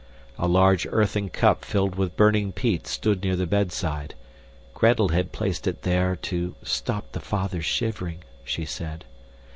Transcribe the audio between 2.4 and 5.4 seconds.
peat stood near the bedside; Gretel had